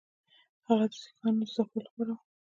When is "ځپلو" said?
1.53-1.81